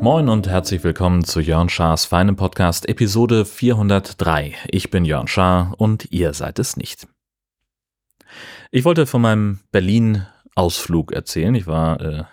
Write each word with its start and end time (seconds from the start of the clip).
Moin 0.00 0.30
und 0.30 0.48
herzlich 0.48 0.82
willkommen 0.84 1.22
zu 1.22 1.38
Jörn 1.38 1.68
Schars 1.68 2.06
feinem 2.06 2.34
Podcast 2.34 2.88
Episode 2.88 3.44
403. 3.44 4.54
Ich 4.68 4.90
bin 4.90 5.04
Jörn 5.04 5.28
Schaar 5.28 5.74
und 5.76 6.10
ihr 6.10 6.32
seid 6.32 6.58
es 6.58 6.78
nicht. 6.78 7.06
Ich 8.70 8.86
wollte 8.86 9.06
von 9.06 9.20
meinem 9.20 9.60
Berlin-Ausflug 9.70 11.12
erzählen. 11.12 11.54
Ich 11.54 11.66
war, 11.66 12.00
äh, 12.00 12.24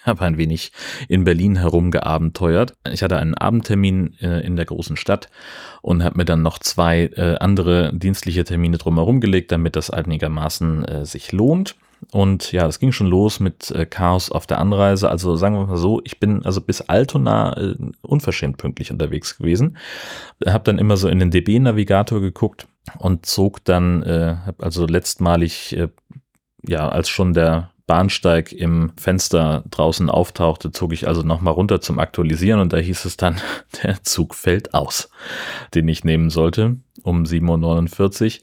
habe 0.04 0.24
ein 0.24 0.38
wenig 0.38 0.72
in 1.08 1.24
Berlin 1.24 1.56
herumgeabenteuert. 1.56 2.74
Ich 2.90 3.02
hatte 3.02 3.16
einen 3.16 3.34
Abendtermin 3.34 4.14
äh, 4.20 4.44
in 4.44 4.56
der 4.56 4.64
großen 4.64 4.96
Stadt 4.96 5.28
und 5.82 6.02
habe 6.02 6.18
mir 6.18 6.24
dann 6.24 6.42
noch 6.42 6.58
zwei 6.58 7.10
äh, 7.16 7.36
andere 7.38 7.92
dienstliche 7.94 8.44
Termine 8.44 8.78
drumherum 8.78 9.20
gelegt, 9.20 9.52
damit 9.52 9.76
das 9.76 9.90
einigermaßen 9.90 10.84
äh, 10.84 11.06
sich 11.06 11.32
lohnt. 11.32 11.76
Und 12.12 12.52
ja, 12.52 12.66
es 12.66 12.78
ging 12.78 12.92
schon 12.92 13.08
los 13.08 13.40
mit 13.40 13.70
äh, 13.72 13.84
Chaos 13.84 14.30
auf 14.30 14.46
der 14.46 14.58
Anreise. 14.58 15.10
Also 15.10 15.36
sagen 15.36 15.56
wir 15.56 15.66
mal 15.66 15.76
so, 15.76 16.00
ich 16.04 16.20
bin 16.20 16.44
also 16.44 16.60
bis 16.60 16.80
Altona 16.82 17.56
äh, 17.56 17.74
unverschämt 18.02 18.56
pünktlich 18.56 18.92
unterwegs 18.92 19.36
gewesen. 19.36 19.76
Hab 20.46 20.64
dann 20.64 20.78
immer 20.78 20.96
so 20.96 21.08
in 21.08 21.18
den 21.18 21.30
DB-Navigator 21.30 22.20
geguckt 22.20 22.68
und 22.98 23.26
zog 23.26 23.64
dann, 23.64 24.02
äh, 24.02 24.36
hab 24.46 24.62
also 24.62 24.86
letztmalig, 24.86 25.76
ja, 26.66 26.88
als 26.88 27.08
schon 27.08 27.34
der 27.34 27.70
Bahnsteig 27.88 28.52
im 28.52 28.92
Fenster 28.96 29.64
draußen 29.70 30.08
auftauchte, 30.10 30.70
zog 30.70 30.92
ich 30.92 31.08
also 31.08 31.22
nochmal 31.22 31.54
runter 31.54 31.80
zum 31.80 31.98
Aktualisieren 31.98 32.60
und 32.60 32.72
da 32.72 32.76
hieß 32.76 33.06
es 33.06 33.16
dann, 33.16 33.40
der 33.82 34.04
Zug 34.04 34.36
fällt 34.36 34.74
aus, 34.74 35.10
den 35.74 35.88
ich 35.88 36.04
nehmen 36.04 36.30
sollte 36.30 36.76
um 37.02 37.24
7.49 37.24 38.36
Uhr. 38.36 38.42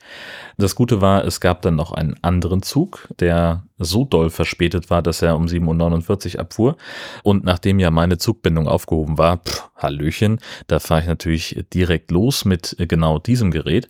Das 0.57 0.75
Gute 0.75 0.99
war, 1.01 1.23
es 1.25 1.39
gab 1.39 1.61
dann 1.61 1.75
noch 1.75 1.91
einen 1.91 2.15
anderen 2.21 2.63
Zug, 2.63 3.07
der 3.19 3.63
so 3.77 4.05
doll 4.05 4.29
verspätet 4.29 4.89
war, 4.89 5.01
dass 5.01 5.21
er 5.21 5.35
um 5.35 5.45
7.49 5.45 6.35
Uhr 6.35 6.41
abfuhr. 6.41 6.77
Und 7.23 7.43
nachdem 7.43 7.79
ja 7.79 7.91
meine 7.91 8.17
Zugbindung 8.17 8.67
aufgehoben 8.67 9.17
war, 9.17 9.37
pff, 9.37 9.69
Hallöchen, 9.75 10.39
da 10.67 10.79
fahre 10.79 11.01
ich 11.01 11.07
natürlich 11.07 11.65
direkt 11.73 12.11
los 12.11 12.45
mit 12.45 12.75
genau 12.79 13.19
diesem 13.19 13.51
Gerät. 13.51 13.87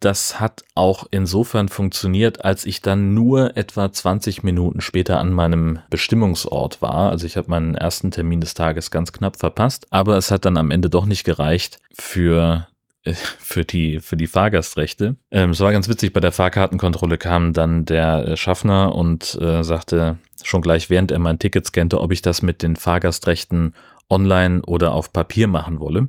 Das 0.00 0.40
hat 0.40 0.64
auch 0.74 1.06
insofern 1.10 1.68
funktioniert, 1.68 2.44
als 2.44 2.66
ich 2.66 2.82
dann 2.82 3.14
nur 3.14 3.56
etwa 3.56 3.90
20 3.90 4.42
Minuten 4.42 4.80
später 4.80 5.18
an 5.18 5.32
meinem 5.32 5.78
Bestimmungsort 5.88 6.82
war. 6.82 7.10
Also 7.10 7.26
ich 7.26 7.36
habe 7.36 7.50
meinen 7.50 7.74
ersten 7.74 8.10
Termin 8.10 8.40
des 8.40 8.54
Tages 8.54 8.90
ganz 8.90 9.12
knapp 9.12 9.38
verpasst, 9.38 9.86
aber 9.90 10.16
es 10.16 10.30
hat 10.30 10.44
dann 10.44 10.56
am 10.56 10.70
Ende 10.70 10.90
doch 10.90 11.06
nicht 11.06 11.24
gereicht 11.24 11.78
für 11.92 12.66
äh, 13.04 13.14
für 13.14 13.64
die, 13.64 14.00
für 14.00 14.16
die 14.16 14.26
Fahrgastrechte. 14.26 15.16
Ähm, 15.30 15.50
es 15.50 15.60
war 15.60 15.72
ganz 15.72 15.88
witzig, 15.88 16.12
bei 16.12 16.20
der 16.20 16.32
Fahrkartenkontrolle 16.32 17.18
kam 17.18 17.52
dann 17.52 17.84
der 17.84 18.28
äh, 18.28 18.36
Schaffner 18.36 18.94
und 18.94 19.38
äh, 19.40 19.62
sagte 19.62 20.18
schon 20.42 20.62
gleich, 20.62 20.90
während 20.90 21.10
er 21.10 21.18
mein 21.18 21.38
Ticket 21.38 21.66
scannte, 21.66 22.00
ob 22.00 22.12
ich 22.12 22.22
das 22.22 22.42
mit 22.42 22.62
den 22.62 22.76
Fahrgastrechten 22.76 23.74
online 24.10 24.62
oder 24.66 24.92
auf 24.92 25.12
Papier 25.12 25.48
machen 25.48 25.80
wolle. 25.80 26.08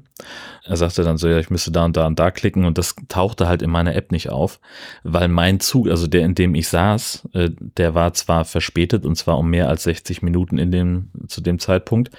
Er 0.63 0.77
sagte 0.77 1.03
dann 1.03 1.17
so, 1.17 1.27
ja, 1.27 1.39
ich 1.39 1.49
müsste 1.49 1.71
da 1.71 1.85
und 1.85 1.95
da 1.97 2.07
und 2.07 2.19
da 2.19 2.31
klicken 2.31 2.65
und 2.65 2.77
das 2.77 2.95
tauchte 3.07 3.47
halt 3.47 3.61
in 3.61 3.69
meiner 3.69 3.95
App 3.95 4.11
nicht 4.11 4.29
auf, 4.29 4.59
weil 5.03 5.27
mein 5.27 5.59
Zug, 5.59 5.87
also 5.89 6.07
der, 6.07 6.21
in 6.25 6.35
dem 6.35 6.55
ich 6.55 6.67
saß, 6.67 7.29
äh, 7.33 7.49
der 7.59 7.95
war 7.95 8.13
zwar 8.13 8.45
verspätet 8.45 9.05
und 9.05 9.15
zwar 9.15 9.37
um 9.37 9.49
mehr 9.49 9.69
als 9.69 9.83
60 9.83 10.21
Minuten 10.21 10.57
in 10.57 10.71
dem, 10.71 11.11
zu 11.27 11.41
dem 11.41 11.59
Zeitpunkt, 11.59 12.09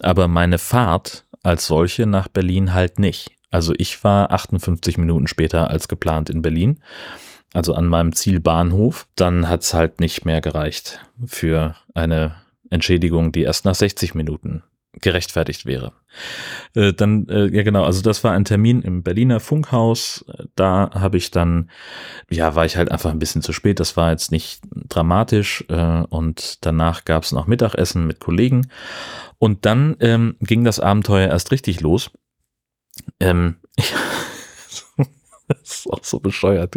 aber 0.00 0.28
meine 0.28 0.58
Fahrt 0.58 1.24
als 1.42 1.66
solche 1.66 2.06
nach 2.06 2.28
Berlin 2.28 2.74
halt 2.74 2.98
nicht. 2.98 3.30
Also 3.50 3.74
ich 3.76 4.02
war 4.04 4.30
58 4.30 4.98
Minuten 4.98 5.26
später 5.26 5.70
als 5.70 5.88
geplant 5.88 6.30
in 6.30 6.42
Berlin, 6.42 6.80
also 7.52 7.74
an 7.74 7.86
meinem 7.86 8.14
Zielbahnhof. 8.14 9.06
Dann 9.16 9.48
hat's 9.48 9.74
halt 9.74 10.00
nicht 10.00 10.24
mehr 10.24 10.40
gereicht 10.40 11.00
für 11.24 11.74
eine 11.94 12.36
Entschädigung, 12.70 13.32
die 13.32 13.42
erst 13.42 13.64
nach 13.64 13.74
60 13.74 14.14
Minuten 14.14 14.62
gerechtfertigt 14.92 15.66
wäre. 15.66 15.92
Äh, 16.74 16.92
dann, 16.92 17.28
äh, 17.28 17.46
ja 17.46 17.62
genau, 17.62 17.84
also 17.84 18.02
das 18.02 18.24
war 18.24 18.32
ein 18.32 18.44
Termin 18.44 18.82
im 18.82 19.02
Berliner 19.02 19.40
Funkhaus. 19.40 20.24
Da 20.56 20.90
habe 20.92 21.16
ich 21.16 21.30
dann, 21.30 21.70
ja, 22.28 22.54
war 22.54 22.64
ich 22.64 22.76
halt 22.76 22.90
einfach 22.90 23.10
ein 23.10 23.18
bisschen 23.18 23.42
zu 23.42 23.52
spät. 23.52 23.80
Das 23.80 23.96
war 23.96 24.10
jetzt 24.10 24.32
nicht 24.32 24.62
dramatisch. 24.72 25.64
Äh, 25.68 26.02
und 26.08 26.64
danach 26.64 27.04
gab 27.04 27.22
es 27.22 27.32
noch 27.32 27.46
Mittagessen 27.46 28.06
mit 28.06 28.20
Kollegen. 28.20 28.68
Und 29.38 29.64
dann 29.64 29.96
ähm, 30.00 30.36
ging 30.40 30.64
das 30.64 30.80
Abenteuer 30.80 31.28
erst 31.28 31.52
richtig 31.52 31.80
los. 31.80 32.10
Ähm, 33.20 33.56
ich, 33.76 33.94
das 35.48 35.60
ist 35.62 35.90
auch 35.90 36.04
so 36.04 36.18
bescheuert. 36.18 36.76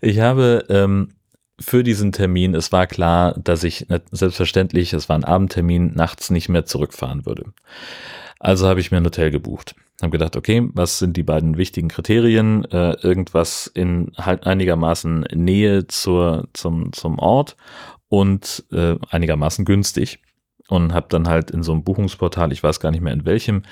Ich 0.00 0.20
habe 0.20 0.64
ähm, 0.70 1.12
für 1.60 1.82
diesen 1.82 2.12
Termin, 2.12 2.54
es 2.54 2.72
war 2.72 2.86
klar, 2.86 3.34
dass 3.38 3.64
ich 3.64 3.86
selbstverständlich, 4.10 4.92
es 4.92 5.08
war 5.08 5.16
ein 5.16 5.24
Abendtermin, 5.24 5.92
nachts 5.94 6.30
nicht 6.30 6.48
mehr 6.48 6.64
zurückfahren 6.64 7.26
würde. 7.26 7.46
Also 8.38 8.68
habe 8.68 8.80
ich 8.80 8.90
mir 8.90 8.98
ein 8.98 9.04
Hotel 9.04 9.30
gebucht. 9.30 9.74
Habe 10.00 10.12
gedacht, 10.12 10.36
okay, 10.36 10.68
was 10.74 11.00
sind 11.00 11.16
die 11.16 11.24
beiden 11.24 11.56
wichtigen 11.56 11.88
Kriterien? 11.88 12.64
Äh, 12.66 12.92
irgendwas 13.02 13.66
in 13.66 14.12
halt 14.16 14.46
einigermaßen 14.46 15.26
Nähe 15.34 15.88
zur, 15.88 16.46
zum, 16.52 16.92
zum 16.92 17.18
Ort 17.18 17.56
und 18.08 18.64
äh, 18.70 18.94
einigermaßen 19.10 19.64
günstig 19.64 20.20
und 20.68 20.92
habe 20.94 21.06
dann 21.08 21.26
halt 21.26 21.50
in 21.50 21.64
so 21.64 21.72
einem 21.72 21.82
Buchungsportal, 21.82 22.52
ich 22.52 22.62
weiß 22.62 22.78
gar 22.78 22.92
nicht 22.92 23.00
mehr 23.00 23.12
in 23.12 23.24
welchem, 23.24 23.62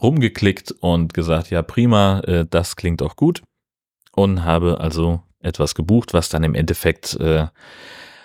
rumgeklickt 0.00 0.70
und 0.70 1.14
gesagt, 1.14 1.50
ja 1.50 1.62
prima, 1.62 2.20
äh, 2.20 2.46
das 2.48 2.76
klingt 2.76 3.02
auch 3.02 3.16
gut 3.16 3.42
und 4.12 4.44
habe 4.44 4.78
also 4.80 5.22
etwas 5.42 5.74
gebucht, 5.74 6.14
was 6.14 6.28
dann 6.28 6.44
im 6.44 6.54
Endeffekt, 6.54 7.14
äh, 7.20 7.46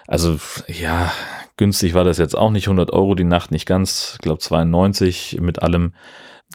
also 0.08 0.40
ja, 0.68 1.12
günstig 1.58 1.94
war 1.94 2.04
das 2.04 2.18
jetzt 2.18 2.38
auch 2.38 2.52
nicht, 2.52 2.68
100 2.68 2.92
Euro 2.92 3.16
die 3.16 3.24
Nacht, 3.24 3.52
nicht 3.52 3.66
ganz, 3.66 4.14
ich 4.14 4.20
glaube 4.20 4.40
92 4.40 5.38
mit 5.42 5.62
allem 5.62 5.94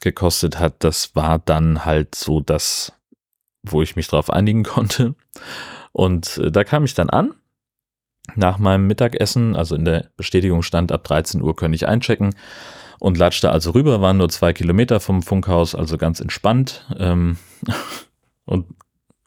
gekostet 0.01 0.59
hat. 0.59 0.85
Das 0.85 1.15
war 1.15 1.39
dann 1.39 1.85
halt 1.85 2.15
so 2.15 2.41
das, 2.41 2.93
wo 3.63 3.83
ich 3.83 3.97
mich 3.97 4.09
drauf 4.09 4.31
einigen 4.31 4.63
konnte. 4.65 5.15
Und 5.93 6.39
äh, 6.39 6.51
da 6.51 6.65
kam 6.65 6.85
ich 6.85 6.95
dann 6.95 7.11
an 7.11 7.35
nach 8.37 8.59
meinem 8.59 8.87
Mittagessen, 8.87 9.57
also 9.57 9.75
in 9.75 9.85
der 9.85 10.09
Bestätigung 10.17 10.63
stand, 10.63 10.93
ab 10.93 11.05
13 11.05 11.43
Uhr 11.43 11.57
könnte 11.57 11.77
ich 11.77 11.89
einchecken 11.89 12.35
und 12.99 13.19
latschte 13.19 13.51
also 13.51 13.73
rüber, 13.73 14.01
waren 14.01 14.19
nur 14.19 14.29
zwei 14.29 14.53
Kilometer 14.53 15.01
vom 15.01 15.23
Funkhaus, 15.23 15.75
also 15.75 15.99
ganz 15.99 16.21
entspannt. 16.21 16.87
Ähm, 16.99 17.37
und 18.45 18.67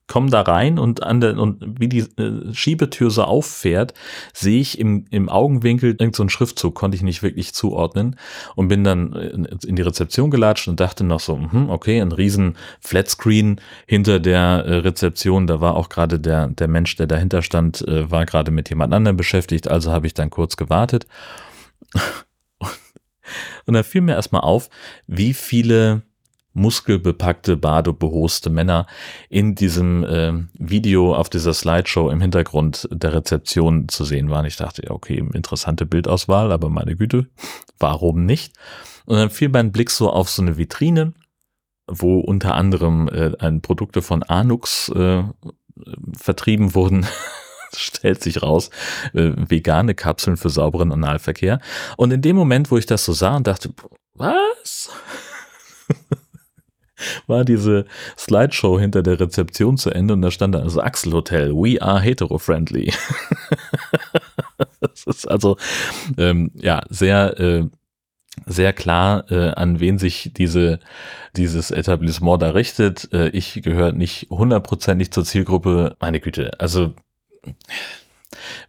komme 0.07 0.29
da 0.29 0.41
rein 0.41 0.77
und 0.77 1.03
an 1.03 1.19
der 1.19 1.37
und 1.37 1.79
wie 1.79 1.89
die 1.89 1.99
äh, 1.99 2.53
Schiebetür 2.53 3.09
so 3.09 3.23
auffährt, 3.23 3.93
sehe 4.33 4.61
ich 4.61 4.79
im, 4.79 5.05
im 5.09 5.29
Augenwinkel 5.29 5.91
irgendeinen 5.91 6.13
so 6.13 6.29
Schriftzug, 6.29 6.75
konnte 6.75 6.95
ich 6.95 7.03
nicht 7.03 7.23
wirklich 7.23 7.53
zuordnen 7.53 8.15
und 8.55 8.67
bin 8.67 8.83
dann 8.83 9.13
in 9.13 9.75
die 9.75 9.81
Rezeption 9.81 10.29
gelatscht 10.29 10.67
und 10.67 10.79
dachte 10.79 11.03
noch 11.03 11.19
so, 11.19 11.35
mh, 11.37 11.73
okay, 11.73 11.99
ein 12.01 12.11
riesen 12.11 12.55
Flatscreen 12.81 13.59
hinter 13.87 14.19
der 14.19 14.63
äh, 14.65 14.75
Rezeption, 14.77 15.47
da 15.47 15.59
war 15.59 15.75
auch 15.75 15.89
gerade 15.89 16.19
der 16.19 16.49
der 16.49 16.67
Mensch, 16.67 16.95
der 16.95 17.07
dahinter 17.07 17.41
stand, 17.41 17.81
äh, 17.87 18.09
war 18.11 18.25
gerade 18.25 18.51
mit 18.51 18.69
jemand 18.69 18.93
anderem 18.93 19.17
beschäftigt, 19.17 19.67
also 19.67 19.91
habe 19.91 20.07
ich 20.07 20.13
dann 20.13 20.29
kurz 20.29 20.55
gewartet. 20.57 21.07
und 23.65 23.73
da 23.73 23.83
fiel 23.83 24.01
mir 24.01 24.13
erstmal 24.13 24.41
auf, 24.41 24.69
wie 25.07 25.33
viele 25.33 26.03
muskelbepackte, 26.55 27.57
badebehoste 27.57 28.49
Männer 28.49 28.87
in 29.29 29.53
diesem 29.53 30.03
äh, 30.03 30.33
Video 30.53 31.13
auf 31.13 31.29
dieser 31.29 31.53
Slideshow 31.53 32.09
im 32.09 32.21
Hintergrund 32.21 32.87
der 32.91 33.13
Rezeption 33.13 33.87
zu 33.89 34.05
sehen 34.05 34.29
waren. 34.29 34.45
Ich 34.45 34.55
dachte, 34.55 34.89
okay, 34.89 35.23
interessante 35.33 35.85
Bildauswahl, 35.85 36.51
aber 36.51 36.69
meine 36.69 36.95
Güte, 36.95 37.27
warum 37.77 38.25
nicht? 38.25 38.53
Und 39.05 39.17
dann 39.17 39.29
fiel 39.29 39.49
mein 39.49 39.71
Blick 39.71 39.91
so 39.91 40.09
auf 40.09 40.29
so 40.29 40.41
eine 40.41 40.57
Vitrine, 40.57 41.13
wo 41.87 42.19
unter 42.19 42.55
anderem 42.55 43.09
äh, 43.09 43.33
ein 43.37 43.61
Produkte 43.61 44.01
von 44.01 44.23
Anux 44.23 44.89
äh, 44.89 45.23
vertrieben 46.17 46.73
wurden. 46.73 47.05
stellt 47.77 48.23
sich 48.23 48.41
raus, 48.41 48.69
äh, 49.13 49.31
vegane 49.35 49.95
Kapseln 49.95 50.37
für 50.37 50.49
sauberen 50.49 50.93
Analverkehr. 50.93 51.59
Und 51.97 52.13
in 52.13 52.21
dem 52.21 52.37
Moment, 52.37 52.71
wo 52.71 52.77
ich 52.77 52.85
das 52.85 53.03
so 53.03 53.11
sah 53.11 53.35
und 53.35 53.47
dachte, 53.47 53.71
was? 54.13 54.89
war 57.27 57.45
diese 57.45 57.85
Slideshow 58.17 58.79
hinter 58.79 59.03
der 59.03 59.19
Rezeption 59.19 59.77
zu 59.77 59.91
Ende 59.91 60.13
und 60.13 60.21
da 60.21 60.31
stand 60.31 60.55
da 60.55 60.59
also 60.59 60.81
Axel 60.81 61.13
Hotel, 61.13 61.53
we 61.53 61.81
are 61.81 62.01
hetero-friendly. 62.01 62.93
das 64.79 65.03
ist 65.05 65.29
also 65.29 65.57
ähm, 66.17 66.51
ja 66.55 66.83
sehr 66.89 67.39
äh, 67.39 67.65
sehr 68.45 68.73
klar, 68.73 69.31
äh, 69.31 69.51
an 69.51 69.79
wen 69.79 69.97
sich 69.97 70.31
diese, 70.35 70.79
dieses 71.35 71.71
Etablissement 71.71 72.41
da 72.41 72.51
richtet. 72.51 73.11
Äh, 73.13 73.29
ich 73.29 73.61
gehöre 73.63 73.91
nicht 73.91 74.27
hundertprozentig 74.29 75.11
zur 75.11 75.23
Zielgruppe. 75.23 75.95
Meine 75.99 76.19
Güte, 76.19 76.59
also 76.59 76.93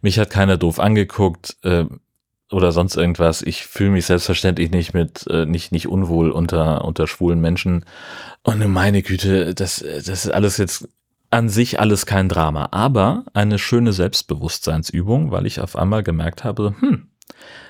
mich 0.01 0.19
hat 0.19 0.29
keiner 0.29 0.57
doof 0.57 0.79
angeguckt. 0.79 1.57
Äh, 1.63 1.85
oder 2.51 2.71
sonst 2.71 2.95
irgendwas. 2.95 3.41
Ich 3.41 3.65
fühle 3.65 3.91
mich 3.91 4.05
selbstverständlich 4.05 4.71
nicht 4.71 4.93
mit, 4.93 5.27
äh, 5.27 5.45
nicht, 5.45 5.71
nicht 5.71 5.87
unwohl 5.87 6.31
unter, 6.31 6.85
unter 6.85 7.07
schwulen 7.07 7.41
Menschen. 7.41 7.85
Und 8.43 8.65
meine 8.71 9.01
Güte, 9.01 9.53
das, 9.53 9.79
das 9.79 10.07
ist 10.07 10.31
alles 10.31 10.57
jetzt 10.57 10.87
an 11.29 11.49
sich 11.49 11.79
alles 11.79 12.05
kein 12.05 12.29
Drama, 12.29 12.69
aber 12.71 13.25
eine 13.33 13.59
schöne 13.59 13.91
Selbstbewusstseinsübung, 13.91 15.31
weil 15.31 15.45
ich 15.45 15.59
auf 15.59 15.75
einmal 15.75 16.03
gemerkt 16.03 16.43
habe, 16.43 16.73
hm, 16.79 17.09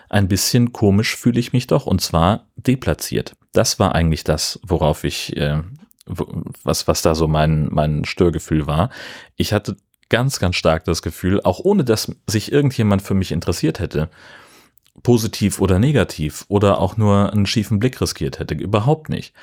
ein 0.09 0.27
bisschen 0.27 0.73
komisch 0.73 1.15
fühle 1.15 1.39
ich 1.39 1.53
mich 1.53 1.67
doch 1.67 1.85
und 1.85 1.99
zwar 1.99 2.45
deplatziert. 2.55 3.35
Das 3.53 3.79
war 3.79 3.95
eigentlich 3.95 4.23
das, 4.23 4.59
worauf 4.63 5.03
ich, 5.03 5.35
äh, 5.35 5.63
was, 6.05 6.87
was 6.87 7.01
da 7.01 7.15
so 7.15 7.27
mein, 7.27 7.67
mein 7.71 8.05
Störgefühl 8.05 8.67
war. 8.67 8.91
Ich 9.35 9.53
hatte 9.53 9.75
ganz, 10.09 10.39
ganz 10.39 10.55
stark 10.55 10.85
das 10.85 11.01
Gefühl, 11.01 11.41
auch 11.43 11.59
ohne 11.59 11.83
dass 11.83 12.15
sich 12.27 12.51
irgendjemand 12.51 13.01
für 13.01 13.15
mich 13.15 13.31
interessiert 13.31 13.79
hätte, 13.79 14.09
positiv 15.03 15.61
oder 15.61 15.79
negativ 15.79 16.45
oder 16.47 16.79
auch 16.79 16.97
nur 16.97 17.31
einen 17.31 17.45
schiefen 17.45 17.79
Blick 17.79 18.01
riskiert 18.01 18.39
hätte. 18.39 18.55
Überhaupt 18.55 19.09
nicht. 19.09 19.33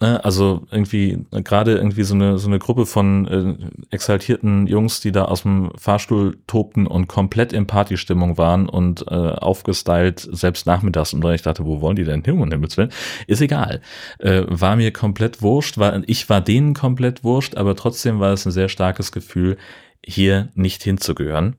Ne, 0.00 0.24
also 0.24 0.66
irgendwie 0.70 1.26
gerade 1.30 1.76
irgendwie 1.76 2.02
so 2.02 2.14
eine 2.14 2.38
so 2.38 2.48
eine 2.48 2.58
Gruppe 2.58 2.86
von 2.86 3.26
äh, 3.28 3.94
exaltierten 3.94 4.66
Jungs, 4.66 5.00
die 5.00 5.12
da 5.12 5.26
aus 5.26 5.42
dem 5.42 5.70
Fahrstuhl 5.76 6.38
tobten 6.46 6.88
und 6.88 7.06
komplett 7.06 7.52
in 7.52 7.68
Partystimmung 7.68 8.36
waren 8.36 8.68
und 8.68 9.04
äh, 9.08 9.14
aufgestylt 9.14 10.28
selbst 10.32 10.66
nachmittags 10.66 11.12
und 11.12 11.24
ich 11.26 11.42
dachte, 11.42 11.64
wo 11.64 11.80
wollen 11.80 11.96
die 11.96 12.04
denn 12.04 12.24
hin 12.24 12.40
und 12.40 12.52
Himmels 12.52 12.76
Willen? 12.76 12.92
Ist 13.28 13.42
egal. 13.42 13.80
Äh, 14.18 14.42
war 14.48 14.74
mir 14.74 14.92
komplett 14.92 15.40
wurscht, 15.40 15.78
war 15.78 16.02
ich 16.06 16.28
war 16.28 16.40
denen 16.40 16.74
komplett 16.74 17.22
wurscht, 17.22 17.56
aber 17.56 17.76
trotzdem 17.76 18.18
war 18.18 18.32
es 18.32 18.44
ein 18.44 18.52
sehr 18.52 18.68
starkes 18.68 19.12
Gefühl, 19.12 19.56
hier 20.04 20.48
nicht 20.54 20.82
hinzugehören. 20.82 21.56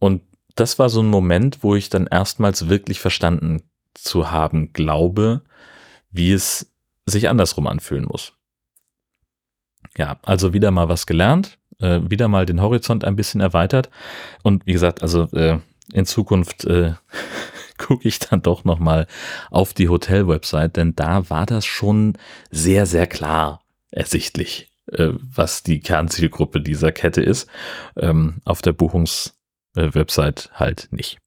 Und 0.00 0.22
das 0.58 0.78
war 0.78 0.88
so 0.88 1.00
ein 1.00 1.08
Moment, 1.08 1.62
wo 1.62 1.74
ich 1.76 1.88
dann 1.88 2.06
erstmals 2.06 2.68
wirklich 2.68 3.00
verstanden 3.00 3.62
zu 3.94 4.30
haben 4.30 4.72
glaube, 4.72 5.42
wie 6.10 6.32
es 6.32 6.72
sich 7.06 7.28
andersrum 7.28 7.66
anfühlen 7.66 8.04
muss. 8.04 8.32
Ja, 9.96 10.18
also 10.22 10.52
wieder 10.52 10.70
mal 10.70 10.88
was 10.88 11.06
gelernt, 11.06 11.58
äh, 11.78 12.00
wieder 12.08 12.28
mal 12.28 12.44
den 12.44 12.60
Horizont 12.60 13.04
ein 13.04 13.16
bisschen 13.16 13.40
erweitert 13.40 13.88
und 14.42 14.66
wie 14.66 14.72
gesagt, 14.72 15.02
also 15.02 15.24
äh, 15.32 15.58
in 15.92 16.06
Zukunft 16.06 16.64
äh, 16.64 16.94
gucke 17.78 18.08
ich 18.08 18.18
dann 18.18 18.42
doch 18.42 18.64
noch 18.64 18.78
mal 18.78 19.06
auf 19.50 19.72
die 19.74 19.88
Hotel-Website, 19.88 20.76
denn 20.76 20.96
da 20.96 21.30
war 21.30 21.46
das 21.46 21.66
schon 21.66 22.18
sehr, 22.50 22.86
sehr 22.86 23.06
klar 23.06 23.62
ersichtlich, 23.90 24.72
äh, 24.92 25.10
was 25.14 25.62
die 25.62 25.80
Kernzielgruppe 25.80 26.60
dieser 26.60 26.92
Kette 26.92 27.22
ist. 27.22 27.48
Ähm, 27.96 28.42
auf 28.44 28.60
der 28.60 28.72
Buchungs- 28.72 29.37
äh, 29.76 29.94
Website 29.94 30.50
halt 30.54 30.88
nicht. 30.90 31.18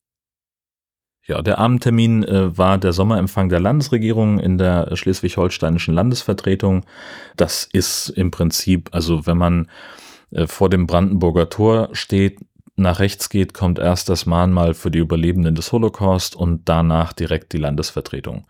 Ja, 1.28 1.42
der 1.42 1.60
Abendtermin 1.60 2.24
äh, 2.24 2.58
war 2.58 2.78
der 2.78 2.94
Sommerempfang 2.94 3.50
der 3.50 3.60
Landesregierung 3.60 4.40
in 4.40 4.58
der 4.58 4.96
schleswig-holsteinischen 4.96 5.94
Landesvertretung. 5.94 6.86
Das 7.38 7.64
ist 7.72 8.10
im 8.10 8.32
Prinzip, 8.32 8.90
also 8.92 9.26
wenn 9.28 9.38
man 9.38 9.70
äh, 10.32 10.48
vor 10.48 10.70
dem 10.70 10.88
Brandenburger 10.88 11.50
Tor 11.50 11.90
steht, 11.94 12.40
nach 12.76 13.00
rechts 13.00 13.30
geht, 13.30 13.54
kommt 13.54 13.80
erst 13.80 14.10
das 14.10 14.26
Mahnmal 14.26 14.74
für 14.74 14.90
die 14.90 15.00
Überlebenden 15.00 15.56
des 15.56 15.72
Holocaust 15.72 16.36
und 16.36 16.68
danach 16.68 17.14
direkt 17.14 17.54
die 17.54 17.58
Landesvertretung. 17.58 18.46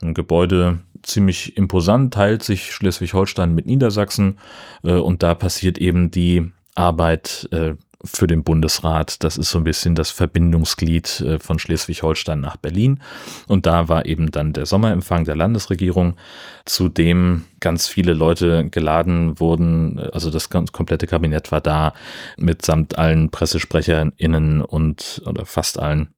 Ein 0.00 0.14
Gebäude 0.14 0.80
ziemlich 1.02 1.56
imposant, 1.56 2.14
teilt 2.14 2.42
sich 2.42 2.72
Schleswig-Holstein 2.72 3.54
mit 3.54 3.66
Niedersachsen 3.66 4.38
äh, 4.82 4.92
und 4.92 5.22
da 5.22 5.34
passiert 5.34 5.78
eben 5.78 6.10
die 6.10 6.50
Arbeit 6.74 7.48
äh, 7.52 7.74
für 8.04 8.26
den 8.26 8.44
Bundesrat. 8.44 9.24
Das 9.24 9.36
ist 9.36 9.50
so 9.50 9.58
ein 9.58 9.64
bisschen 9.64 9.94
das 9.94 10.10
Verbindungsglied 10.10 11.20
äh, 11.20 11.38
von 11.38 11.58
Schleswig-Holstein 11.58 12.40
nach 12.40 12.56
Berlin. 12.56 13.00
Und 13.48 13.66
da 13.66 13.88
war 13.88 14.06
eben 14.06 14.30
dann 14.30 14.52
der 14.52 14.66
Sommerempfang 14.66 15.24
der 15.24 15.36
Landesregierung, 15.36 16.16
zu 16.64 16.88
dem 16.88 17.44
ganz 17.60 17.88
viele 17.88 18.12
Leute 18.12 18.68
geladen 18.70 19.40
wurden. 19.40 19.98
Also 19.98 20.30
das 20.30 20.50
ganz 20.50 20.72
komplette 20.72 21.06
Kabinett 21.06 21.50
war 21.50 21.60
da 21.60 21.94
mitsamt 22.36 22.98
allen 22.98 23.30
PressesprecherInnen 23.30 24.62
und 24.62 25.22
oder 25.26 25.46
fast 25.46 25.78
allen 25.78 26.08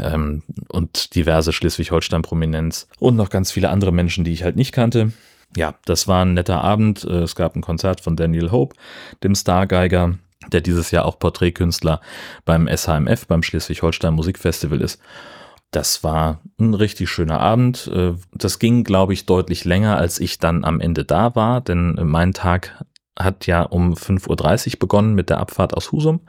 ähm, 0.00 0.42
und 0.68 1.14
diverse 1.14 1.52
Schleswig-Holstein-Prominenz 1.52 2.88
und 2.98 3.16
noch 3.16 3.30
ganz 3.30 3.50
viele 3.50 3.70
andere 3.70 3.92
Menschen, 3.92 4.24
die 4.24 4.32
ich 4.32 4.44
halt 4.44 4.56
nicht 4.56 4.72
kannte. 4.72 5.12
Ja, 5.56 5.74
das 5.84 6.08
war 6.08 6.24
ein 6.24 6.34
netter 6.34 6.62
Abend. 6.62 7.04
Äh, 7.04 7.20
es 7.20 7.34
gab 7.34 7.56
ein 7.56 7.62
Konzert 7.62 8.00
von 8.00 8.16
Daniel 8.16 8.50
Hope, 8.50 8.76
dem 9.22 9.34
Stargeiger 9.34 10.18
der 10.50 10.60
dieses 10.60 10.90
Jahr 10.90 11.04
auch 11.04 11.18
Porträtkünstler 11.18 12.00
beim 12.44 12.68
SHMF, 12.68 13.26
beim 13.26 13.42
Schleswig-Holstein 13.42 14.14
Musikfestival 14.14 14.80
ist. 14.80 15.00
Das 15.70 16.04
war 16.04 16.40
ein 16.60 16.74
richtig 16.74 17.08
schöner 17.08 17.40
Abend. 17.40 17.90
Äh, 17.92 18.14
das 18.32 18.58
ging, 18.58 18.84
glaube 18.84 19.14
ich, 19.14 19.26
deutlich 19.26 19.64
länger, 19.64 19.96
als 19.96 20.20
ich 20.20 20.38
dann 20.38 20.64
am 20.64 20.80
Ende 20.80 21.04
da 21.04 21.34
war, 21.34 21.60
denn 21.60 21.98
mein 22.02 22.32
Tag 22.32 22.84
hat 23.18 23.46
ja 23.46 23.62
um 23.62 23.94
5.30 23.94 24.74
Uhr 24.74 24.78
begonnen 24.78 25.14
mit 25.14 25.30
der 25.30 25.38
Abfahrt 25.38 25.74
aus 25.74 25.92
Husum, 25.92 26.20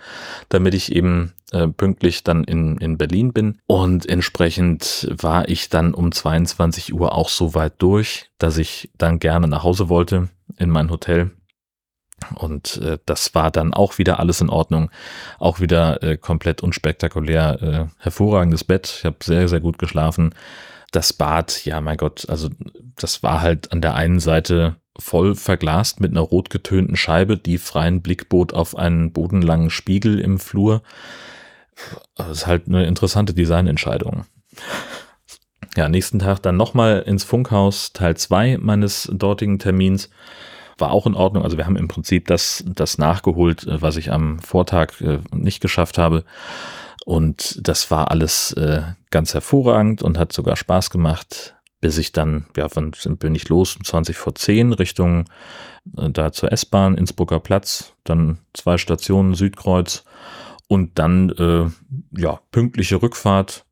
damit 0.50 0.74
ich 0.74 0.92
eben 0.92 1.34
äh, 1.52 1.68
pünktlich 1.68 2.24
dann 2.24 2.44
in, 2.44 2.78
in 2.78 2.98
Berlin 2.98 3.32
bin. 3.32 3.60
Und 3.68 4.08
entsprechend 4.08 5.08
war 5.10 5.48
ich 5.48 5.70
dann 5.70 5.94
um 5.94 6.12
22 6.12 6.94
Uhr 6.94 7.14
auch 7.14 7.30
so 7.30 7.56
weit 7.56 7.74
durch, 7.78 8.30
dass 8.38 8.58
ich 8.58 8.92
dann 8.98 9.20
gerne 9.20 9.48
nach 9.48 9.64
Hause 9.64 9.90
wollte 9.90 10.30
in 10.58 10.70
mein 10.70 10.90
Hotel 10.90 11.32
und 12.36 12.78
äh, 12.78 12.98
das 13.06 13.34
war 13.36 13.52
dann 13.52 13.74
auch 13.74 13.98
wieder 13.98 14.20
alles 14.20 14.42
in 14.42 14.50
Ordnung. 14.50 14.90
Auch 15.40 15.60
wieder 15.60 16.02
äh, 16.04 16.18
komplett 16.18 16.62
unspektakulär. 16.62 17.62
Äh, 17.62 18.04
hervorragendes 18.04 18.64
Bett. 18.64 18.96
Ich 19.00 19.06
habe 19.06 19.18
sehr, 19.24 19.48
sehr 19.48 19.60
gut 19.60 19.78
geschlafen. 19.78 20.34
Das 20.92 21.14
Bad, 21.14 21.66
ja, 21.66 21.82
mein 21.82 21.98
Gott, 21.98 22.30
also 22.30 22.50
das 22.96 23.24
war 23.24 23.42
halt 23.42 23.72
an 23.72 23.82
der 23.82 23.96
einen 23.96 24.20
Seite 24.20 24.76
voll 24.98 25.36
verglast 25.36 26.00
mit 26.00 26.12
einer 26.12 26.22
rot 26.22 26.50
getönten 26.50 26.96
Scheibe, 26.96 27.38
die 27.38 27.58
freien 27.58 28.02
Blick 28.02 28.30
bot 28.30 28.54
auf 28.54 28.76
einen 28.76 29.12
bodenlangen 29.12 29.72
Spiegel 29.72 30.20
im 30.20 30.40
Flur. 30.40 30.84
Das 32.16 32.30
ist 32.30 32.48
halt 32.48 32.68
eine 32.68 32.86
interessante 32.86 33.34
Designentscheidung. 33.34 34.26
Ja, 35.76 35.90
nächsten 35.90 36.20
Tag 36.20 36.40
dann 36.44 36.58
nochmal 36.58 37.02
ins 37.02 37.24
Funkhaus, 37.24 37.94
Teil 37.94 38.16
2 38.16 38.60
meines 38.60 39.10
dortigen 39.12 39.58
Termins 39.58 40.10
war 40.78 40.92
auch 40.92 41.06
in 41.06 41.16
Ordnung. 41.16 41.44
Also 41.44 41.58
wir 41.58 41.66
haben 41.66 41.76
im 41.76 41.88
Prinzip 41.88 42.28
das, 42.28 42.64
das 42.68 42.98
nachgeholt, 42.98 43.66
äh, 43.68 43.82
was 43.82 43.98
ich 43.98 44.12
am 44.12 44.40
Vortag 44.40 45.02
äh, 45.02 45.20
nicht 45.34 45.62
geschafft 45.62 45.98
habe. 45.98 46.24
Und 47.06 47.60
das 47.68 47.92
war 47.92 48.12
alles 48.12 48.54
äh, 48.54 48.82
ganz 49.12 49.34
hervorragend 49.34 50.02
und 50.02 50.18
hat 50.18 50.32
sogar 50.32 50.56
Spaß 50.56 50.90
gemacht, 50.90 51.56
bis 51.82 51.98
ich 51.98 52.14
dann, 52.14 52.46
ja, 52.56 52.68
wann 52.74 52.92
bin 53.18 53.36
ich 53.36 53.50
los? 53.50 53.76
Um 53.76 53.84
20 53.84 54.16
vor 54.16 54.36
10 54.36 54.74
Richtung 54.74 55.26
da 55.84 56.32
zur 56.32 56.50
S-Bahn, 56.54 56.96
Innsbrucker 56.96 57.42
Platz, 57.42 57.94
dann 58.06 58.40
zwei 58.54 58.78
Stationen 58.78 59.34
Südkreuz 59.34 60.06
und 60.70 60.98
dann, 60.98 61.74
ja, 62.12 62.40
pünktliche 62.52 63.02
Rückfahrt 63.02 63.66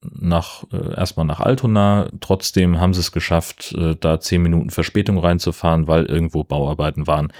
nach 0.00 0.64
äh, 0.72 0.94
erstmal 0.96 1.26
nach 1.26 1.40
Altona. 1.40 2.08
Trotzdem 2.20 2.80
haben 2.80 2.94
sie 2.94 3.00
es 3.00 3.12
geschafft, 3.12 3.72
äh, 3.72 3.96
da 3.98 4.20
zehn 4.20 4.42
Minuten 4.42 4.70
Verspätung 4.70 5.18
reinzufahren, 5.18 5.86
weil 5.86 6.06
irgendwo 6.06 6.44
Bauarbeiten 6.44 7.06
waren. 7.06 7.32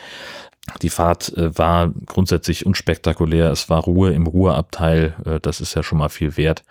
Die 0.83 0.91
Fahrt 0.91 1.37
äh, 1.37 1.57
war 1.59 1.91
grundsätzlich 2.07 2.67
unspektakulär. 2.67 3.51
Es 3.51 3.69
war 3.69 3.83
Ruhe 3.83 4.13
im 4.13 4.27
Ruheabteil. 4.27 5.15
Äh, 5.25 5.41
das 5.41 5.61
ist 5.61 5.75
ja 5.75 5.83
schon 5.83 5.99
mal 5.99 6.09
viel 6.09 6.37
wert. 6.37 6.65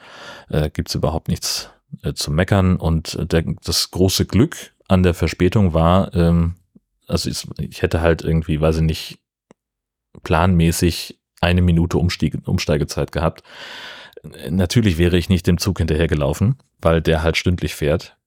Äh, 0.50 0.70
Gibt 0.70 0.89
es 0.89 0.96
überhaupt 0.96 1.27
nichts 1.27 1.70
äh, 2.01 2.13
zu 2.13 2.32
meckern. 2.32 2.75
Und 2.77 3.15
äh, 3.15 3.25
der, 3.25 3.44
das 3.63 3.92
große 3.92 4.25
Glück 4.25 4.74
an 4.88 5.03
der 5.03 5.13
Verspätung 5.13 5.74
war, 5.74 6.13
ähm, 6.15 6.56
also 7.08 7.30
ich, 7.30 7.46
ich 7.60 7.82
hätte 7.82 8.01
halt 8.01 8.24
irgendwie, 8.24 8.60
weiß 8.60 8.77
ich 8.77 8.84
nicht, 8.84 9.20
planmäßig 10.24 11.20
eine 11.42 11.62
Minute 11.62 11.98
Umstieg, 11.98 12.38
Umsteigezeit 12.46 13.12
gehabt 13.12 13.44
natürlich 14.50 14.98
wäre 14.98 15.18
ich 15.18 15.30
nicht 15.30 15.48
dem 15.48 15.58
Zug 15.58 15.80
hinterhergelaufen, 15.80 16.56
weil 16.82 17.01
der 17.01 17.24
halt 17.24 17.38
stündlich 17.38 17.75
fährt. 17.75 18.18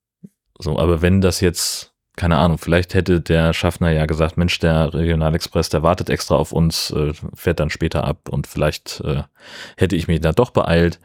So, 0.59 0.79
aber 0.79 1.03
wenn 1.03 1.21
das 1.21 1.41
jetzt, 1.41 1.93
keine 2.17 2.39
Ahnung, 2.39 2.59
vielleicht 2.59 2.95
hätte 2.95 3.21
der 3.21 3.53
Schaffner 3.53 3.91
ja 3.91 4.07
gesagt, 4.07 4.37
Mensch, 4.37 4.59
der 4.59 4.95
Regionalexpress, 4.95 5.69
der 5.69 5.83
wartet 5.83 6.11
extra 6.11 6.37
auf 6.37 6.53
uns, 6.53 6.91
äh, 6.91 7.13
fährt 7.35 7.61
dann 7.61 7.71
später 7.71 8.05
ab 8.05 8.29
und 8.31 8.47
vielleicht 8.47 9.01
äh, 9.05 9.23
hätte 9.77 9.97
ich 9.97 10.09
mich 10.09 10.21
da 10.21 10.33
doch 10.33 10.51
beeilt. 10.51 11.01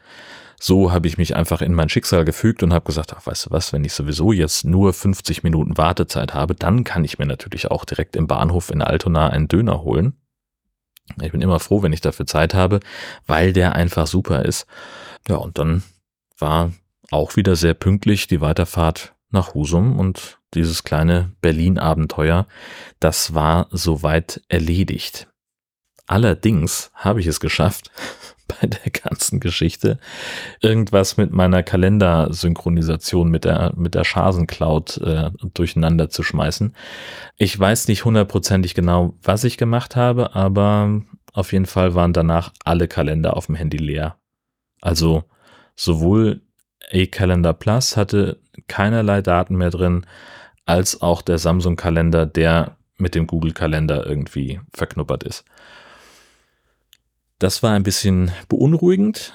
So 0.60 0.92
habe 0.92 1.08
ich 1.08 1.18
mich 1.18 1.36
einfach 1.36 1.62
in 1.62 1.74
mein 1.74 1.90
Schicksal 1.90 2.24
gefügt 2.24 2.62
und 2.62 2.72
habe 2.72 2.86
gesagt, 2.86 3.14
ach, 3.18 3.26
weißt 3.26 3.48
du 3.48 3.52
was, 3.52 3.74
wenn 3.74 3.84
ich 3.84 3.94
sowieso 3.94 4.32
jetzt 4.32 4.64
nur 4.64 4.94
50 4.94 5.42
Minuten 5.42 5.76
Wartezeit 5.78 6.36
habe, 6.36 6.54
dann 6.54 6.84
kann 6.84 7.04
ich 7.04 7.18
mir 7.18 7.26
natürlich 7.26 7.72
auch 7.72 7.84
direkt 7.84 8.16
im 8.16 8.28
Bahnhof 8.28 8.70
in 8.70 8.84
Altona 8.84 9.30
einen 9.30 9.48
Döner 9.48 9.82
holen. 9.82 10.14
Ich 11.22 11.32
bin 11.32 11.42
immer 11.42 11.60
froh, 11.60 11.82
wenn 11.84 11.94
ich 11.94 12.02
dafür 12.02 12.26
Zeit 12.26 12.54
habe, 12.54 12.80
weil 13.28 13.54
der 13.54 13.76
einfach 13.76 14.08
super 14.08 14.46
ist. 14.46 14.66
Ja, 15.28 15.36
und 15.36 15.58
dann 15.58 15.84
war 16.38 16.72
auch 17.12 17.36
wieder 17.36 17.56
sehr 17.56 17.74
pünktlich 17.74 18.28
die 18.28 18.42
Weiterfahrt 18.42 19.14
nach 19.30 19.54
Husum 19.54 20.00
und 20.00 20.40
dieses 20.54 20.84
kleine 20.84 21.32
Berlin-Abenteuer, 21.42 22.48
das 23.00 23.34
war 23.34 23.68
soweit 23.72 24.42
erledigt. 24.50 25.28
Allerdings 26.08 26.92
habe 26.94 27.22
ich 27.22 27.28
es 27.28 27.40
geschafft, 27.40 27.90
bei 28.60 28.68
der 28.68 28.92
ganzen 28.92 29.40
Geschichte. 29.40 30.00
Irgendwas 30.62 31.18
mit 31.18 31.32
meiner 31.32 31.64
Kalendersynchronisation 31.64 33.30
mit 33.30 33.46
der, 33.46 33.74
mit 33.76 33.96
der 33.96 34.04
Schasen-Cloud 34.04 34.98
äh, 34.98 35.32
durcheinander 35.54 36.10
zu 36.10 36.24
schmeißen. 36.24 36.76
Ich 37.38 37.58
weiß 37.58 37.88
nicht 37.88 38.06
hundertprozentig 38.06 38.74
genau, 38.74 39.16
was 39.22 39.44
ich 39.44 39.58
gemacht 39.58 39.96
habe, 39.96 40.36
aber 40.36 41.02
auf 41.34 41.54
jeden 41.54 41.66
Fall 41.66 41.96
waren 41.96 42.14
danach 42.14 42.52
alle 42.66 42.88
Kalender 42.88 43.38
auf 43.38 43.46
dem 43.46 43.56
Handy 43.56 43.78
leer. 43.78 44.18
Also 44.82 45.24
sowohl 45.76 46.42
A-Calendar 46.92 47.54
Plus 47.54 47.96
hatte 47.96 48.40
keinerlei 48.68 49.22
Daten 49.22 49.56
mehr 49.56 49.70
drin, 49.70 50.06
als 50.66 51.02
auch 51.02 51.22
der 51.22 51.38
Samsung-Kalender, 51.38 52.26
der 52.26 52.78
mit 52.98 53.16
dem 53.16 53.28
Google-Kalender 53.28 54.06
irgendwie 54.06 54.60
verknuppert 54.74 55.24
ist. 55.24 55.44
Das 57.42 57.64
war 57.64 57.74
ein 57.74 57.82
bisschen 57.82 58.32
beunruhigend, 58.50 59.34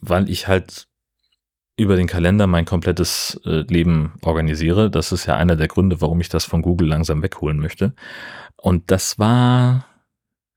weil 0.00 0.28
ich 0.28 0.48
halt 0.48 0.88
über 1.76 1.94
den 1.94 2.08
Kalender 2.08 2.48
mein 2.48 2.64
komplettes 2.64 3.40
äh, 3.44 3.60
Leben 3.68 4.14
organisiere. 4.22 4.90
Das 4.90 5.12
ist 5.12 5.24
ja 5.26 5.36
einer 5.36 5.54
der 5.54 5.68
Gründe, 5.68 6.00
warum 6.00 6.20
ich 6.20 6.28
das 6.28 6.44
von 6.44 6.60
Google 6.60 6.88
langsam 6.88 7.22
wegholen 7.22 7.60
möchte. 7.60 7.94
Und 8.56 8.90
das 8.90 9.16
war, 9.20 9.86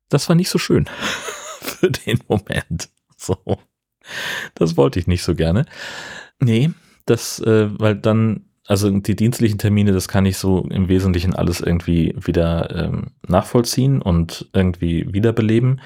das 0.10 0.30
war 0.30 0.36
nicht 0.36 0.50
so 0.50 0.58
schön 0.58 0.90
für 1.62 1.92
den 1.92 2.22
Moment. 2.28 2.90
So. 3.16 3.38
Das 4.56 4.78
wollte 4.78 4.98
ich 4.98 5.06
nicht 5.06 5.22
so 5.22 5.36
gerne. 5.36 5.68
Nee, 6.40 6.72
das, 7.06 7.40
äh, 7.40 7.70
weil 7.80 7.98
dann, 7.98 8.46
also 8.66 8.90
die 8.90 9.16
dienstlichen 9.16 9.60
Termine, 9.60 9.92
das 9.92 10.08
kann 10.08 10.26
ich 10.26 10.40
so 10.40 10.68
im 10.72 10.90
Wesentlichen 10.90 11.36
alles 11.36 11.62
irgendwie 11.62 12.16
wieder 12.18 12.76
ähm, 12.76 13.12
nachvollziehen 13.28 14.02
und 14.02 14.50
irgendwie 14.54 15.14
wiederbeleben. 15.14 15.82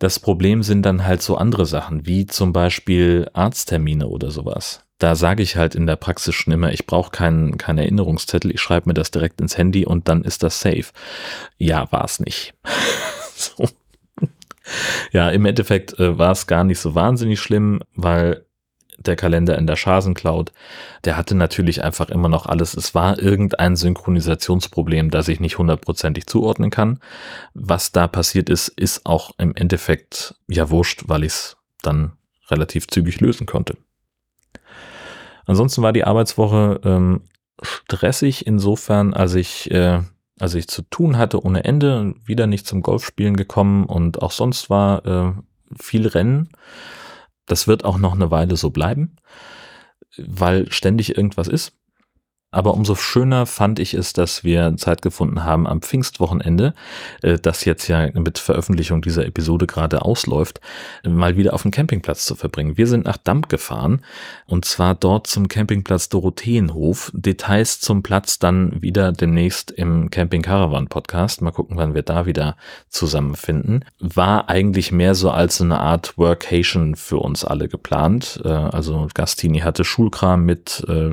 Das 0.00 0.18
Problem 0.18 0.62
sind 0.62 0.82
dann 0.82 1.04
halt 1.04 1.20
so 1.20 1.36
andere 1.36 1.66
Sachen, 1.66 2.06
wie 2.06 2.24
zum 2.24 2.54
Beispiel 2.54 3.28
Arzttermine 3.34 4.08
oder 4.08 4.30
sowas. 4.30 4.82
Da 4.96 5.14
sage 5.14 5.42
ich 5.42 5.56
halt 5.56 5.74
in 5.74 5.86
der 5.86 5.96
Praxis 5.96 6.34
schon 6.34 6.54
immer, 6.54 6.72
ich 6.72 6.86
brauche 6.86 7.10
keinen 7.10 7.58
kein 7.58 7.76
Erinnerungszettel, 7.76 8.50
ich 8.50 8.62
schreibe 8.62 8.88
mir 8.88 8.94
das 8.94 9.10
direkt 9.10 9.42
ins 9.42 9.58
Handy 9.58 9.84
und 9.84 10.08
dann 10.08 10.24
ist 10.24 10.42
das 10.42 10.58
safe. 10.58 10.86
Ja, 11.58 11.92
war 11.92 12.04
es 12.04 12.18
nicht. 12.18 12.54
so. 13.34 13.68
Ja, 15.12 15.28
im 15.28 15.44
Endeffekt 15.44 15.98
äh, 15.98 16.16
war 16.16 16.32
es 16.32 16.46
gar 16.46 16.64
nicht 16.64 16.78
so 16.78 16.94
wahnsinnig 16.94 17.38
schlimm, 17.38 17.82
weil 17.94 18.46
der 19.00 19.16
Kalender 19.16 19.58
in 19.58 19.66
der 19.66 19.76
Schasen 19.76 20.14
Cloud, 20.14 20.52
der 21.04 21.16
hatte 21.16 21.34
natürlich 21.34 21.82
einfach 21.82 22.08
immer 22.08 22.28
noch 22.28 22.46
alles. 22.46 22.74
Es 22.74 22.94
war 22.94 23.18
irgendein 23.18 23.76
Synchronisationsproblem, 23.76 25.10
das 25.10 25.28
ich 25.28 25.40
nicht 25.40 25.58
hundertprozentig 25.58 26.26
zuordnen 26.26 26.70
kann. 26.70 27.00
Was 27.54 27.92
da 27.92 28.06
passiert 28.06 28.48
ist, 28.48 28.68
ist 28.68 29.06
auch 29.06 29.32
im 29.38 29.54
Endeffekt 29.54 30.34
ja 30.48 30.70
wurscht, 30.70 31.04
weil 31.06 31.24
ich 31.24 31.32
es 31.32 31.56
dann 31.82 32.12
relativ 32.50 32.86
zügig 32.86 33.20
lösen 33.20 33.46
konnte. 33.46 33.76
Ansonsten 35.46 35.82
war 35.82 35.92
die 35.92 36.04
Arbeitswoche 36.04 36.80
ähm, 36.84 37.22
stressig 37.62 38.46
insofern, 38.46 39.14
als 39.14 39.34
ich 39.34 39.70
äh, 39.70 40.00
also 40.40 40.56
ich 40.56 40.68
zu 40.68 40.82
tun 40.82 41.18
hatte 41.18 41.44
ohne 41.44 41.64
Ende, 41.64 42.14
wieder 42.24 42.46
nicht 42.46 42.66
zum 42.66 42.80
Golfspielen 42.80 43.36
gekommen 43.36 43.84
und 43.84 44.22
auch 44.22 44.32
sonst 44.32 44.70
war 44.70 45.04
äh, 45.06 45.32
viel 45.78 46.08
Rennen. 46.08 46.48
Das 47.50 47.66
wird 47.66 47.84
auch 47.84 47.98
noch 47.98 48.14
eine 48.14 48.30
Weile 48.30 48.56
so 48.56 48.70
bleiben, 48.70 49.16
weil 50.16 50.70
ständig 50.70 51.16
irgendwas 51.16 51.48
ist. 51.48 51.72
Aber 52.52 52.74
umso 52.74 52.96
schöner 52.96 53.46
fand 53.46 53.78
ich 53.78 53.94
es, 53.94 54.12
dass 54.12 54.42
wir 54.42 54.76
Zeit 54.76 55.02
gefunden 55.02 55.44
haben 55.44 55.66
am 55.66 55.82
Pfingstwochenende, 55.82 56.74
äh, 57.22 57.38
das 57.38 57.64
jetzt 57.64 57.86
ja 57.86 58.08
mit 58.12 58.38
Veröffentlichung 58.38 59.02
dieser 59.02 59.24
Episode 59.24 59.66
gerade 59.66 60.02
ausläuft, 60.02 60.60
mal 61.06 61.36
wieder 61.36 61.54
auf 61.54 61.62
dem 61.62 61.70
Campingplatz 61.70 62.24
zu 62.24 62.34
verbringen. 62.34 62.76
Wir 62.76 62.88
sind 62.88 63.04
nach 63.04 63.18
Damp 63.18 63.48
gefahren 63.48 64.02
und 64.46 64.64
zwar 64.64 64.94
dort 64.94 65.28
zum 65.28 65.46
Campingplatz 65.46 66.08
Dorotheenhof. 66.08 67.12
Details 67.14 67.80
zum 67.80 68.02
Platz 68.02 68.40
dann 68.40 68.82
wieder 68.82 69.12
demnächst 69.12 69.70
im 69.70 70.10
Camping 70.10 70.42
Caravan 70.42 70.88
Podcast. 70.88 71.42
Mal 71.42 71.52
gucken, 71.52 71.76
wann 71.76 71.94
wir 71.94 72.02
da 72.02 72.26
wieder 72.26 72.56
zusammenfinden. 72.88 73.84
War 74.00 74.48
eigentlich 74.48 74.90
mehr 74.90 75.14
so 75.14 75.30
als 75.30 75.60
eine 75.60 75.78
Art 75.78 76.18
Workation 76.18 76.96
für 76.96 77.18
uns 77.18 77.44
alle 77.44 77.68
geplant. 77.68 78.40
Äh, 78.44 78.48
also 78.48 79.06
Gastini 79.14 79.60
hatte 79.60 79.84
Schulkram 79.84 80.44
mit, 80.44 80.84
äh, 80.88 81.10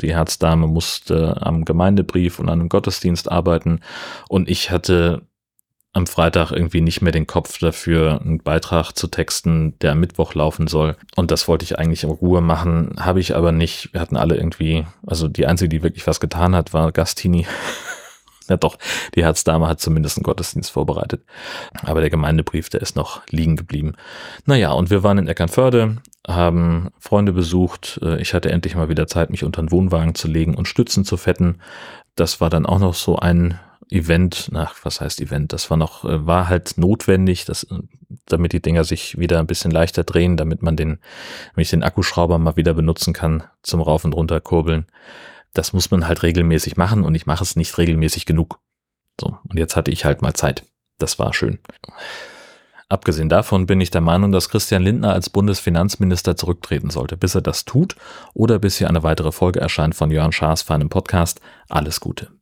die 0.00 0.14
Herzdame 0.14 0.68
musste 0.76 1.38
am 1.40 1.64
Gemeindebrief 1.64 2.38
und 2.38 2.50
an 2.50 2.60
einem 2.60 2.68
Gottesdienst 2.68 3.32
arbeiten 3.32 3.80
und 4.28 4.50
ich 4.50 4.70
hatte 4.70 5.22
am 5.94 6.06
Freitag 6.06 6.52
irgendwie 6.52 6.82
nicht 6.82 7.00
mehr 7.00 7.12
den 7.12 7.26
Kopf 7.26 7.58
dafür, 7.58 8.20
einen 8.20 8.42
Beitrag 8.42 8.92
zu 8.92 9.06
texten, 9.06 9.78
der 9.78 9.92
am 9.92 10.00
Mittwoch 10.00 10.34
laufen 10.34 10.66
soll. 10.66 10.94
Und 11.16 11.30
das 11.30 11.48
wollte 11.48 11.64
ich 11.64 11.78
eigentlich 11.78 12.04
in 12.04 12.10
Ruhe 12.10 12.42
machen, 12.42 12.96
habe 13.00 13.18
ich 13.18 13.34
aber 13.34 13.50
nicht. 13.50 13.94
Wir 13.94 14.02
hatten 14.02 14.18
alle 14.18 14.36
irgendwie, 14.36 14.84
also 15.06 15.26
die 15.26 15.46
einzige, 15.46 15.70
die 15.70 15.82
wirklich 15.82 16.06
was 16.06 16.20
getan 16.20 16.54
hat, 16.54 16.74
war 16.74 16.92
Gastini. 16.92 17.46
ja 18.48 18.58
doch, 18.58 18.76
die 19.14 19.24
Herzdame 19.24 19.68
hat 19.68 19.80
zumindest 19.80 20.18
einen 20.18 20.24
Gottesdienst 20.24 20.70
vorbereitet. 20.70 21.24
Aber 21.82 22.02
der 22.02 22.10
Gemeindebrief, 22.10 22.68
der 22.68 22.82
ist 22.82 22.94
noch 22.94 23.22
liegen 23.30 23.56
geblieben. 23.56 23.94
Naja, 24.44 24.72
und 24.72 24.90
wir 24.90 25.02
waren 25.02 25.16
in 25.16 25.28
Eckernförde, 25.28 25.96
haben 26.26 26.90
Freunde 26.98 27.32
besucht. 27.32 28.00
Äh, 28.02 28.20
ich 28.20 28.34
hatte 28.34 28.50
endlich 28.50 28.74
mal 28.74 28.88
wieder 28.88 29.06
Zeit, 29.06 29.30
mich 29.30 29.44
unter 29.44 29.62
den 29.62 29.70
Wohnwagen 29.70 30.14
zu 30.14 30.28
legen 30.28 30.54
und 30.54 30.68
Stützen 30.68 31.04
zu 31.04 31.16
fetten. 31.16 31.58
Das 32.14 32.40
war 32.40 32.50
dann 32.50 32.66
auch 32.66 32.78
noch 32.78 32.94
so 32.94 33.16
ein 33.16 33.58
Event, 33.90 34.50
nach 34.50 34.74
was 34.84 35.00
heißt 35.00 35.20
Event? 35.20 35.52
Das 35.52 35.70
war 35.70 35.76
noch, 35.76 36.04
äh, 36.04 36.26
war 36.26 36.48
halt 36.48 36.76
notwendig, 36.76 37.44
dass, 37.44 37.64
äh, 37.64 37.78
damit 38.26 38.52
die 38.52 38.62
Dinger 38.62 38.84
sich 38.84 39.18
wieder 39.18 39.38
ein 39.38 39.46
bisschen 39.46 39.70
leichter 39.70 40.02
drehen, 40.04 40.36
damit 40.36 40.62
man 40.62 40.76
den, 40.76 40.98
wenn 41.54 41.62
ich 41.62 41.70
den 41.70 41.82
Akkuschrauber 41.82 42.38
mal 42.38 42.56
wieder 42.56 42.74
benutzen 42.74 43.12
kann 43.12 43.44
zum 43.62 43.80
Rauf 43.80 44.04
und 44.04 44.14
runter 44.14 44.40
kurbeln. 44.40 44.86
Das 45.54 45.72
muss 45.72 45.90
man 45.90 46.06
halt 46.06 46.22
regelmäßig 46.22 46.76
machen 46.76 47.04
und 47.04 47.14
ich 47.14 47.26
mache 47.26 47.44
es 47.44 47.56
nicht 47.56 47.78
regelmäßig 47.78 48.26
genug. 48.26 48.58
So. 49.20 49.38
Und 49.48 49.58
jetzt 49.58 49.76
hatte 49.76 49.90
ich 49.90 50.04
halt 50.04 50.20
mal 50.20 50.34
Zeit. 50.34 50.64
Das 50.98 51.18
war 51.18 51.32
schön. 51.32 51.58
Abgesehen 52.88 53.28
davon 53.28 53.66
bin 53.66 53.80
ich 53.80 53.90
der 53.90 54.00
Meinung, 54.00 54.30
dass 54.30 54.48
Christian 54.48 54.82
Lindner 54.82 55.12
als 55.12 55.28
Bundesfinanzminister 55.28 56.36
zurücktreten 56.36 56.90
sollte. 56.90 57.16
Bis 57.16 57.34
er 57.34 57.42
das 57.42 57.64
tut 57.64 57.96
oder 58.32 58.60
bis 58.60 58.78
hier 58.78 58.88
eine 58.88 59.02
weitere 59.02 59.32
Folge 59.32 59.60
erscheint 59.60 59.96
von 59.96 60.10
Jörn 60.10 60.32
Schaas 60.32 60.62
für 60.62 60.74
einen 60.74 60.88
Podcast. 60.88 61.40
Alles 61.68 62.00
Gute. 62.00 62.35